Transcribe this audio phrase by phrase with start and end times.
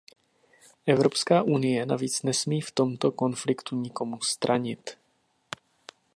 [0.85, 4.97] Evropská unie navíc nesmí v tomto konfliktu nikomu stranit.